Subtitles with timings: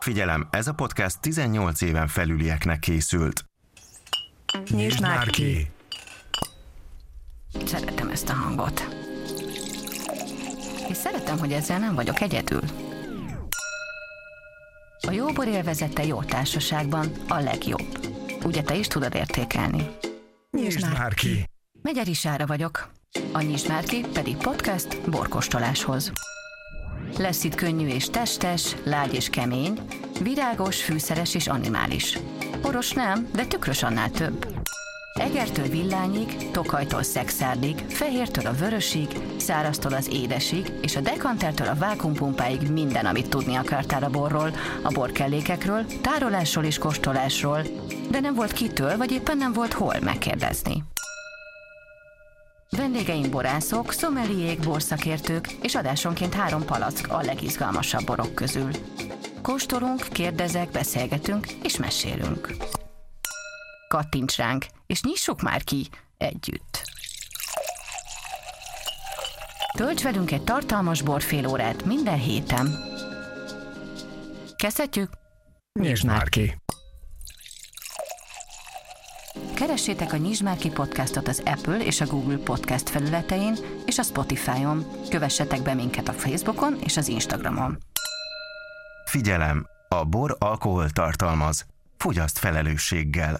[0.00, 3.44] Figyelem, ez a podcast 18 éven felülieknek készült.
[4.68, 5.70] Nyisd már ki!
[7.64, 8.88] Szeretem ezt a hangot.
[10.88, 12.60] És szeretem, hogy ezzel nem vagyok egyedül.
[15.08, 17.98] A jó bor élvezete jó társaságban a legjobb.
[18.44, 19.90] Ugye te is tudod értékelni.
[20.50, 21.44] Nyisd már ki!
[21.82, 22.90] Megyeri Sára vagyok.
[23.32, 26.12] A Nyisd már ki pedig podcast borkostoláshoz.
[27.18, 29.80] Lesz itt könnyű és testes, lágy és kemény,
[30.22, 32.18] virágos, fűszeres és animális.
[32.60, 34.46] Poros nem, de tükrös annál több.
[35.14, 42.70] Egertől villányig, tokajtól szexárdig, fehértől a vörösig, száraztól az édesig, és a dekantertől a vákumpumpáig
[42.70, 47.62] minden, amit tudni akartál a borról, a borkellékekről, tárolásról és kóstolásról,
[48.10, 50.84] de nem volt kitől, vagy éppen nem volt hol megkérdezni.
[52.80, 58.70] Vendégeink borászok, szomeliék, borszakértők, és adásonként három palack a legizgalmasabb borok közül.
[59.42, 62.56] Kóstolunk, kérdezek, beszélgetünk és mesélünk.
[63.88, 66.82] Kattints ránk, és nyissuk már ki együtt.
[69.76, 72.74] Tölts velünk egy tartalmas borfél órát minden héten.
[74.56, 75.10] Kezdhetjük?
[75.80, 76.54] Nyisd már ki!
[79.54, 83.54] Keressétek a Nyisd már ki podcastot az Apple és a Google podcast felületein
[83.86, 84.86] és a Spotify-on.
[85.08, 87.78] Kövessetek be minket a Facebookon és az Instagramon.
[89.04, 91.66] Figyelem, a bor alkohol tartalmaz.
[91.96, 93.38] Fogyaszt felelősséggel.